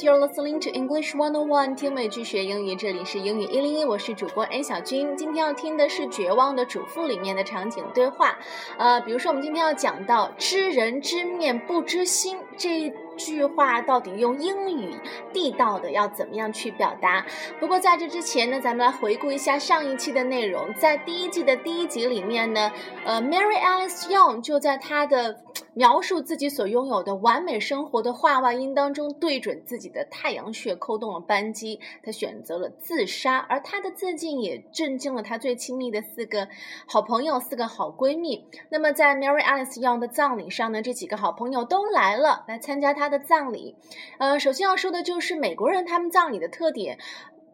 [0.00, 5.14] You're listening to English One on One，听美剧学英语，这里是英语一零一，我是主播 A 小军。
[5.16, 8.38] 今天要听的是《绝望的主妇》里面的场景对话，
[8.78, 12.92] 呃，比如说我们今天要讲到“知人知面不知心”这。
[13.16, 14.94] 句话到底用英语
[15.32, 17.24] 地道的要怎么样去表达？
[17.60, 20.72] 不过在这之前呢，咱们来回顾一下上一期的内容。
[20.74, 22.72] 在第一季的第一集里面呢，
[23.04, 25.42] 呃，Mary Alice Young 就在她的
[25.74, 33.36] 描述自己所拥有的完美生活的话外音当中，对准自己的太阳穴扣动了扳机，她选择了自杀。
[33.48, 36.48] 而她的自尽也震惊了她最亲密的四个
[36.86, 38.46] 好朋友、四个好闺蜜。
[38.70, 43.11] 那么在 Mary Alice Young 的葬礼上呢，这几个好朋友都来了，来参加她。
[43.12, 43.76] 的葬礼，
[44.18, 46.98] 呃，首先要说的就是美国人他们葬礼的特点，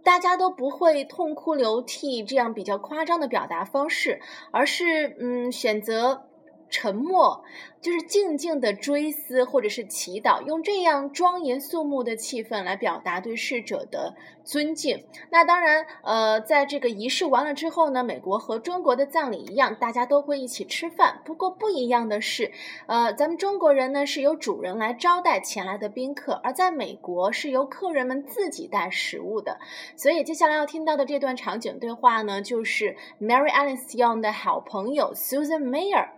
[0.04, 4.20] 大家都不会痛哭流涕这样比较夸张的表达方式，
[4.52, 6.28] 而是嗯选择
[6.68, 7.42] 沉默。
[7.80, 15.04] 就是静静的追思或者是祈祷，用这样庄严肃穆的气氛来表达对逝者的尊敬。
[15.30, 21.22] 那当然，呃，在这个仪式完了之后呢，美国和中国的葬礼一样，大家都会一起吃饭。
[21.24, 22.50] 不过不一样的是，
[22.88, 29.56] 呃，咱们中国人呢是由主人来招待前来的宾客，而在美国是由客人们自己带食物的。
[29.94, 36.08] 所以接下来要听到的这段场景对话呢，就是 Mary Alice Young 的好朋友 Susan Mayer，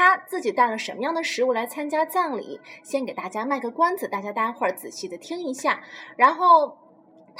[0.00, 1.12] 他自己带了什么样？
[1.12, 5.82] 的食物来参加葬礼，先给大家卖个关子，大家待会儿仔细的听一下。
[6.16, 6.78] 然后，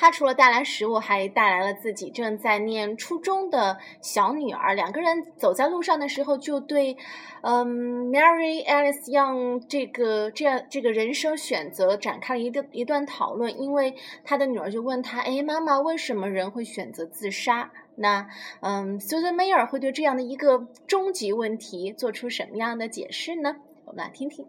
[0.00, 4.74] 他除了带来食物，还带来了自己正在念初中的小女儿。
[4.74, 6.96] 两个人走在路上的时候，就对，
[7.42, 13.60] 嗯，Mary Alice Young 这个这样这个人生选择展开了一个一段讨论。
[13.60, 18.26] 因为他的女儿就问他：“哎，妈妈，为什么人会选择自杀？”那，
[18.62, 23.56] 嗯，Susan Mayer 会对这样的一个终极问题做出什么样的解释呢？
[23.84, 24.46] 我们来听听。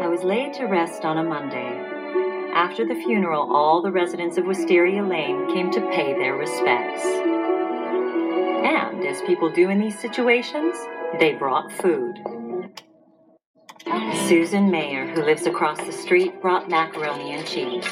[0.00, 1.93] I was laid to rest on a Monday.
[2.54, 7.04] After the funeral, all the residents of Wisteria Lane came to pay their respects.
[8.64, 10.76] And, as people do in these situations,
[11.18, 12.14] they brought food.
[14.28, 17.84] Susan Mayer, who lives across the street, brought macaroni and cheese.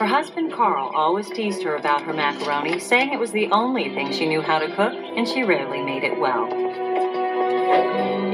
[0.00, 4.12] Her husband Carl always teased her about her macaroni, saying it was the only thing
[4.12, 6.48] she knew how to cook, and she rarely made it well.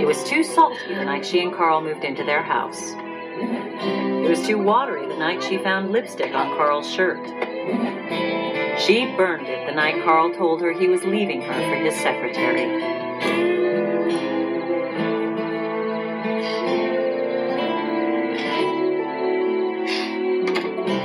[0.01, 2.93] It was too salty the night she and Carl moved into their house.
[3.37, 7.25] It was too watery the night she found lipstick on Carl's shirt.
[8.81, 12.65] She burned it the night Carl told her he was leaving her for his secretary.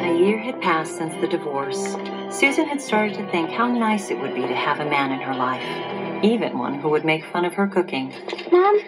[0.09, 1.95] A year had passed since the divorce,
[2.31, 5.19] Susan had started to think how nice it would be to have a man in
[5.19, 8.11] her life, even one who would make fun of her cooking.
[8.51, 8.79] Mom,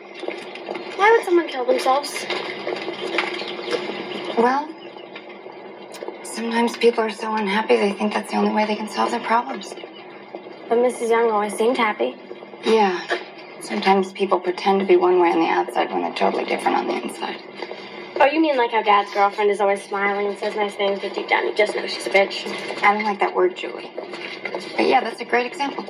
[0.96, 2.26] why would someone kill themselves?
[4.36, 4.71] Well,
[6.32, 9.20] sometimes people are so unhappy they think that's the only way they can solve their
[9.20, 9.74] problems.
[10.70, 11.10] But Mrs.
[11.10, 12.16] Young always seemed happy.
[12.64, 13.02] Yeah.
[13.60, 16.88] Sometimes people pretend to be one way on the outside when they're totally different on
[16.88, 17.42] the inside.
[18.20, 21.14] Oh, you mean like how Dad's girlfriend is always smiling and says nice things, but
[21.14, 22.48] deep down you just know she's a bitch?
[22.84, 23.92] I don't like that word, Julie.
[24.44, 25.86] But yeah, that's a great example.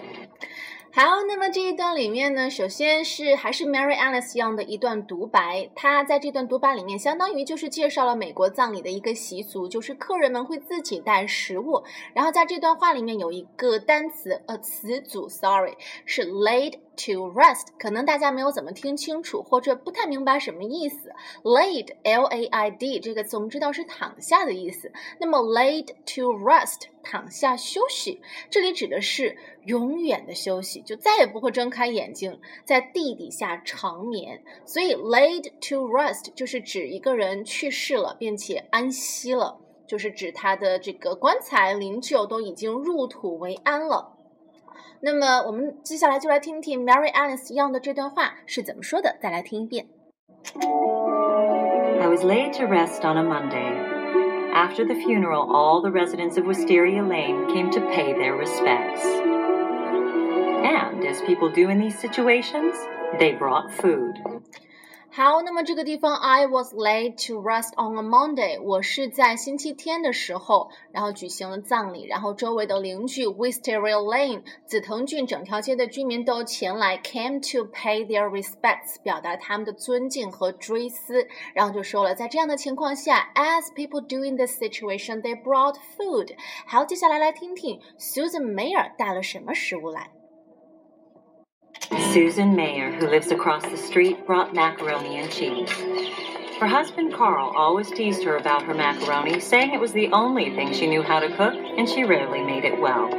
[0.93, 5.69] 好，那么这一段里面呢，首先是还是 Mary Alice Young 的一段独白。
[5.73, 11.81] 她在这段独白里面，相当于就是介绍了美国葬礼的一个习俗，就是客人们会自己带食物。
[12.13, 16.73] 然后在这段话里面有一个单词，呃，词组，sorry，是 laid
[17.05, 17.67] to rest。
[17.79, 21.11] 可能大家没有怎么听清楚，或者不太明白什么意思。
[21.43, 24.91] laid，l a i d 这个词我们知道是躺下的意思。
[25.19, 26.81] 那么 laid to rest。
[27.03, 29.35] 躺下休息，这里指的是
[29.65, 34.43] 永远的休息，就再也不会睁开眼睛，在地底下长眠。
[34.67, 39.57] 所以 laid to rest 就是指一个人去世了，并且安息了，
[39.87, 44.19] 就是指他的这个棺材灵柩都已经入土为安了。
[45.00, 49.86] 那么我们接下来就来听听 Mary Alice Young 的这段话是怎么说的，再来听一遍。
[52.00, 53.72] I was laid to rest on a Monday.
[54.52, 59.04] After the funeral, all the residents of Wisteria Lane came to pay their respects.
[60.64, 62.74] And, as people do in these situations,
[63.18, 64.14] they brought food.
[65.13, 68.61] 好，那么这个地方，I was laid to rest on a Monday。
[68.61, 81.27] 我是在星期天的时候，然后举行了葬礼，然后周围的邻居 Wisteria Lane 紫藤郡整条街的居民都前来 came to pay their respects，表达他们的尊敬和追思。
[81.53, 86.37] 然后就说了，在这样的情况下，as people do in this situation，they brought food。
[86.65, 90.20] 好，接下来来听听 Susan Mayer 带了什么食物来。
[91.99, 95.69] Susan Mayer, who lives across the street, brought macaroni and cheese.
[96.59, 100.73] Her husband Carl always teased her about her macaroni, saying it was the only thing
[100.73, 103.09] she knew how to cook, and she rarely made it well.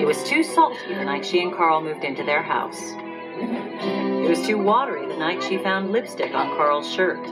[0.00, 2.80] It was too salty the night she and Carl moved into their house.
[2.80, 7.22] It was too watery the night she found lipstick on Carl's shirt.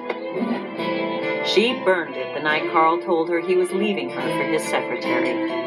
[1.46, 5.63] She burned it the night Carl told her he was leaving her for his secretary.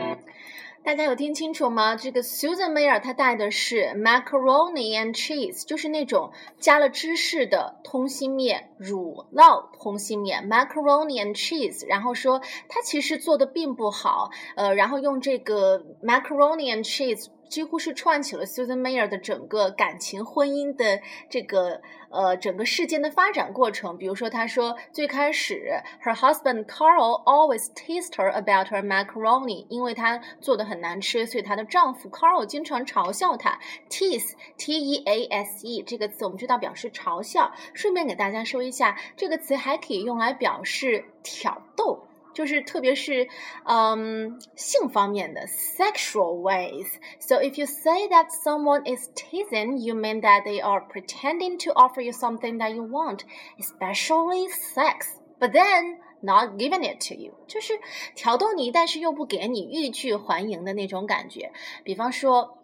[0.87, 1.97] 大家有听清楚吗？
[1.97, 6.31] 这个 Susan Mayer 她带的是 macaroni and cheese，就是那种
[6.61, 11.85] 加了芝士的通心面，乳酪通心面 macaroni and cheese。
[11.89, 12.39] 然后说
[12.69, 17.27] 她其实做的并不好，呃，然后用这个 macaroni and cheese。
[17.49, 20.99] 几乎是串起了 Susan Mayer 的整个感情婚姻的
[21.29, 23.97] 这个呃整个事件的发展过程。
[23.97, 33.59] 比如说，她说最开始，her husband Carl always teased her about her macaroni，因为她做的很难吃，所以她的丈夫 Carl 经常嘲笑她。
[33.89, 37.51] tease，t e a s e 这个词我们知道表示嘲笑。
[37.73, 42.06] 顺便给大家说一下，这个词还可以用来表示挑逗。
[42.36, 43.28] 就是特别是，
[43.64, 46.86] 嗯，性方面的 sexual ways.
[47.20, 51.72] So if you say that someone is teasing, you mean that they are pretending to
[51.72, 53.20] offer you something that you want,
[53.58, 55.08] especially sex,
[55.38, 57.34] but then not giving it to you.
[57.46, 57.78] 就是
[58.14, 61.52] 挑逗你，但是又不给你，欲拒还迎的那种感觉。
[61.84, 62.55] 比方说。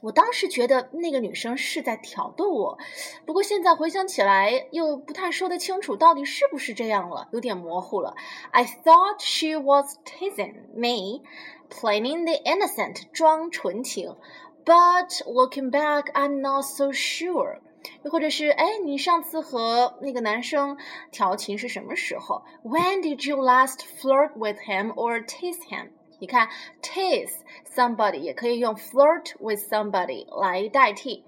[0.00, 2.78] 我当时觉得那个女生是在挑逗我，
[3.26, 8.14] 不过现在回想起来又不太说得清楚，到底是不是这样了，有点模糊了。
[8.50, 11.22] I thought she was teasing me,
[11.68, 14.16] playing the innocent，装纯情
[14.64, 17.58] ，but looking back, I'm not so sure。
[18.02, 20.76] 又或者是，哎，你上次和那个男生
[21.10, 25.88] 调情是什么时候？When did you last flirt with him or tease him？
[26.20, 26.48] 你看
[26.82, 27.32] ，tease
[27.74, 31.24] somebody 也可以用 flirt with somebody 来代替。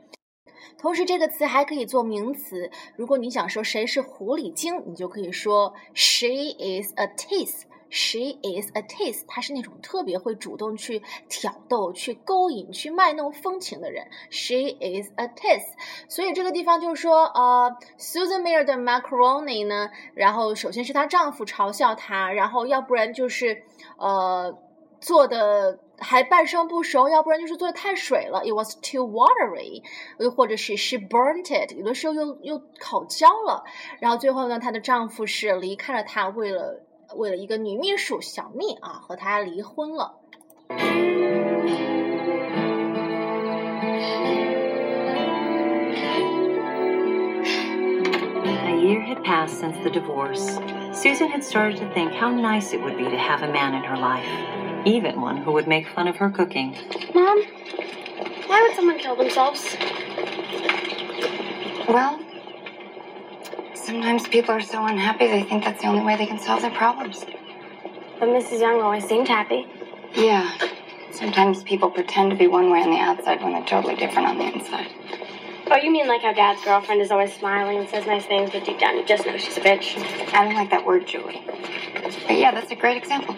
[0.79, 2.71] 同时，这个词还可以做名词。
[2.97, 6.29] 如果你想说谁是狐狸精，你就可以说 she
[6.59, 7.63] is a tease。
[7.95, 14.09] She is a tease，她是那种特别会主动去挑逗、去勾引、去卖弄风情的人。
[14.31, 15.75] She is a tease，
[16.09, 23.63] 所以这个地方就是说，呃，Susan Mayer 的 macaroni 呢，然后首先是她丈夫嘲笑她，然后要不然就是
[23.99, 24.59] 呃。
[25.02, 29.84] 做的还半生不熟，要不然就是做的太水了，it was too watery，
[30.20, 33.64] 又或者是 she burnt it，有的时候又又烤焦了。
[34.00, 36.84] 然后最后呢，她的丈夫是离开了她，为了
[37.16, 40.20] 为了一个女秘书小蜜啊，和她离婚了。
[48.66, 50.60] A year had passed since the divorce.
[50.94, 53.84] Susan had started to think how nice it would be to have a man in
[53.84, 54.26] her life
[54.85, 56.77] even one who would make fun of her cooking.
[57.15, 57.43] Mom,
[58.47, 59.77] why would someone kill themselves?
[61.89, 62.21] Well,
[63.75, 66.71] sometimes people are so unhappy they think that's the only way they can solve their
[66.71, 67.25] problems.
[68.19, 68.61] But Mrs.
[68.61, 69.67] Young always seemed happy.
[70.15, 70.51] Yeah.
[71.11, 74.39] Sometimes people pretend to be one way on the outside when they're totally different on
[74.39, 74.89] the inside.
[75.71, 78.65] Oh, you mean like how Dad's girlfriend is always smiling and says nice things, but
[78.65, 79.97] deep down you just know she's a bitch?
[80.35, 81.43] I don't like that word, Julie.
[82.27, 83.37] But yeah, that's a great example.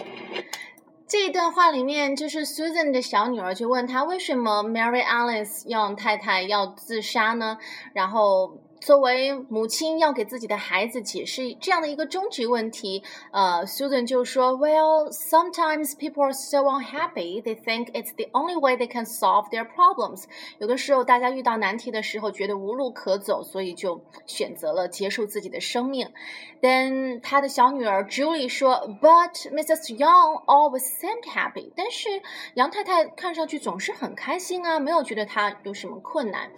[1.14, 7.56] 这一段话里面，就是 Susan 的小女儿就问他为什么 Mary Alice 要太太要自杀呢？
[7.92, 8.63] 然后。
[8.84, 19.48] 作为母亲要给自己的孩子解释这样的一个终极问题，呃，Susan 就说，Well, sometimes people are so unhappy they think it's the only way they can solve
[19.48, 20.24] their problems。
[20.58, 26.12] 有的时候大家遇到难题的时候觉得无路可走，所以就选择了结束自己的生命。
[26.60, 29.96] Then 他的小女儿 Julie 说，But Mrs.
[29.96, 31.72] Young always seemed happy。
[31.74, 32.10] 但是
[32.52, 36.50] 杨太太看上去总是很开心啊，没有觉得她有什么困难。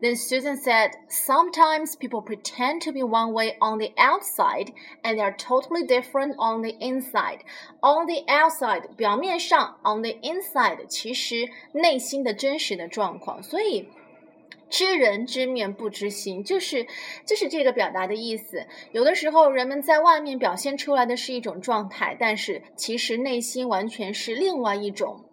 [0.00, 5.22] Then Susan said, Sometimes people pretend to be one way on the outside and they
[5.22, 7.40] are totally different on the inside.
[7.80, 13.42] On the outside 表面上，on the inside 其实内心的真实的状况。
[13.42, 13.88] 所以
[14.70, 16.86] 知人知面不知心，就是
[17.26, 18.68] 就是这个表达的意思。
[18.92, 25.24] 有的时候人们在外面表现出来的是一种状态，但是其实内心完全是另外一种。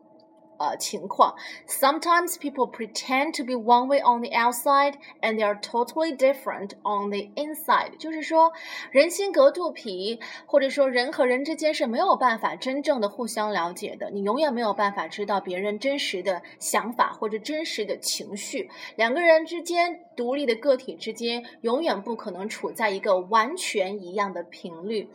[0.58, 1.36] 呃情况。
[1.68, 7.10] Sometimes people pretend to be one way on the outside and they are totally different on
[7.10, 7.98] the inside。
[7.98, 8.54] 就是说，
[8.92, 14.10] 人心隔肚皮，或者说人和人之间是没有办法真正的互相了解的。
[14.12, 18.70] 你永远没有办法知道别人真实的想法或者真实的情绪。
[18.96, 25.10] 两个人之间，独立的个体之间，永远不可能处在一个完全一样的频率。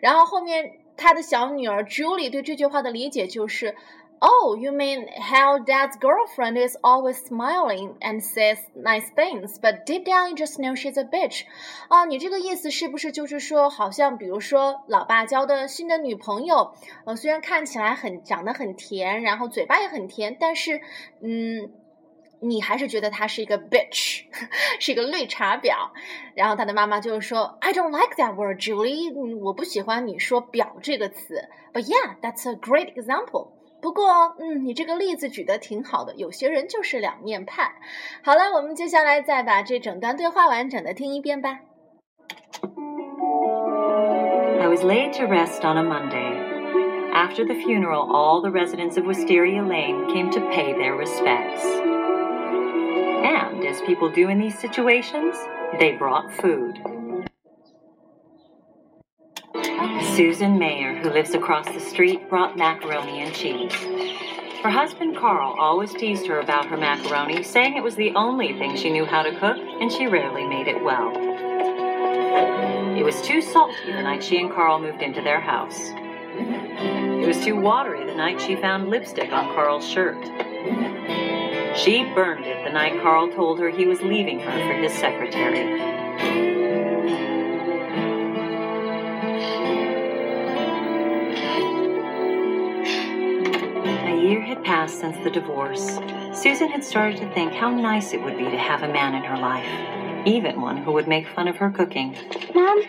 [0.00, 3.76] 然后后面他的小女儿 Julie 对这句话的理解就是。
[4.19, 10.29] Oh, you mean how dad's girlfriend is always smiling and says nice things, but deep down
[10.29, 11.45] you just know she's a bitch.
[11.89, 16.73] 啊，你这个意思是不是就是说，好像比如说老爸交的新的女朋友，
[17.05, 20.81] 呃，虽然看起来很长得很甜，然后嘴巴也很甜，但是，
[21.21, 21.71] 嗯。
[22.43, 24.23] 你还是觉得她是一个 bitch，
[24.79, 25.91] 是一个绿茶婊。
[26.33, 31.47] 然后他的妈妈就是说，I don't like that word, Julie，我不喜欢你说“婊”这个词。
[31.71, 33.49] But yeah, that's a great example.
[33.85, 36.13] 不过，嗯，你这个例子举得挺好的。
[36.15, 37.73] 有些人就是两面派。
[38.23, 41.59] 好了，我们接下来再把这整段对话完整的听一遍吧。
[44.61, 46.51] I was laid to rest on a Monday.
[47.11, 51.65] After the funeral, all the residents of Wisteria Lane came to pay their respects.
[53.23, 55.35] And, as people do in these situations,
[55.79, 56.79] they brought food.
[60.16, 63.70] Susan Mayer, who lives across the street, brought macaroni and cheese.
[64.62, 68.78] Her husband Carl always teased her about her macaroni, saying it was the only thing
[68.78, 71.12] she knew how to cook and she rarely made it well.
[72.96, 75.78] It was too salty the night she and Carl moved into their house.
[75.78, 80.24] It was too watery the night she found lipstick on Carl's shirt.
[81.76, 86.55] She burned it the night Carl told her he was leaving her for his secretary.
[94.66, 96.00] Passed since the divorce.
[96.34, 99.22] Susan had started to think how nice it would be to have a man in
[99.22, 102.16] her life, even one who would make fun of her cooking.
[102.52, 102.82] Mom,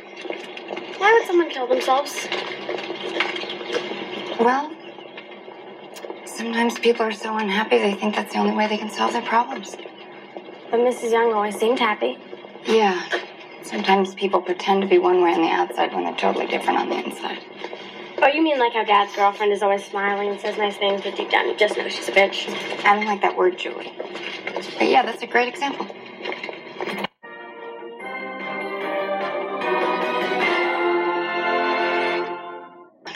[0.98, 2.28] why would someone kill themselves?
[4.40, 4.72] Well,
[6.26, 9.22] sometimes people are so unhappy they think that's the only way they can solve their
[9.22, 9.78] problems.
[10.72, 11.12] But Mrs.
[11.12, 12.18] Young always seemed happy.
[12.66, 13.08] Yeah.
[13.62, 16.90] Sometimes people pretend to be one way on the outside when they're totally different on
[16.90, 17.44] the inside.
[18.20, 21.16] Oh, you mean like how Dad's girlfriend is always smiling and says nice things, but
[21.16, 22.50] deep down you just know she's a bitch?
[22.86, 23.94] I don't like that word, Julie.
[24.80, 25.88] But yeah, that's a great example.